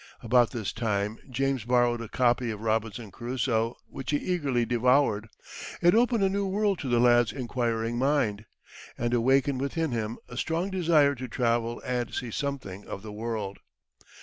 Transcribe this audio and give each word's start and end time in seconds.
About 0.23 0.49
this 0.49 0.73
time 0.73 1.19
James 1.29 1.63
borrowed 1.63 2.01
a 2.01 2.09
copy 2.09 2.49
of 2.49 2.61
Robinson 2.61 3.11
Crusoe, 3.11 3.77
which 3.85 4.09
he 4.09 4.17
eagerly 4.17 4.65
devoured. 4.65 5.29
It 5.79 5.93
opened 5.93 6.23
a 6.23 6.27
new 6.29 6.47
world 6.47 6.79
to 6.79 6.87
the 6.89 6.99
lad's 6.99 7.31
inquiring 7.31 7.99
mind, 7.99 8.45
and 8.97 9.13
awakened 9.13 9.61
within 9.61 9.91
him 9.91 10.17
a 10.27 10.37
strong 10.37 10.71
desire 10.71 11.13
to 11.13 11.27
travel 11.27 11.81
and 11.85 12.11
see 12.15 12.31
something 12.31 12.83
of 12.87 13.03
the 13.03 13.13
world. 13.13 13.59